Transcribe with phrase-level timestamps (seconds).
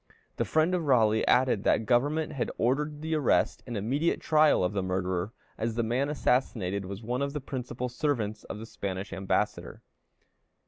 [0.37, 4.73] The friend of Raleigh added that government had ordered the arrest and immediate trial of
[4.73, 9.13] the murderer, as the man assassinated was one of the principal servants of the Spanish
[9.13, 9.83] ambassador.